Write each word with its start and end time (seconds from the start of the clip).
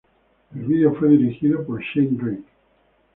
El 0.55 0.63
video 0.63 0.95
fue 0.95 1.09
dirigido 1.09 1.63
por 1.63 1.79
Shane 1.79 2.07
Drake. 2.17 2.43